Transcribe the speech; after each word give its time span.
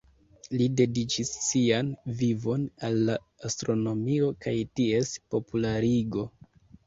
Li 0.59 0.67
dediĉis 0.79 1.33
sian 1.47 1.91
vivon 2.21 2.63
al 2.87 2.97
la 3.09 3.17
astronomio 3.49 4.31
kaj 4.45 4.55
ties 4.79 5.13
popularigo. 5.35 6.27